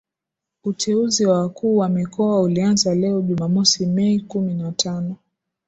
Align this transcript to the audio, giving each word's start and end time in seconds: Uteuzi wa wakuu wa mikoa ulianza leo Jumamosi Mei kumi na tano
Uteuzi 0.63 1.25
wa 1.25 1.39
wakuu 1.41 1.77
wa 1.77 1.89
mikoa 1.89 2.41
ulianza 2.41 2.95
leo 2.95 3.21
Jumamosi 3.21 3.85
Mei 3.85 4.19
kumi 4.19 4.53
na 4.53 4.71
tano 4.71 5.15